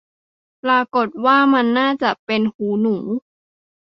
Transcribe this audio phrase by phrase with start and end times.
[0.63, 2.97] ปรากฏว่า มันน่าจะเป็นหูหนู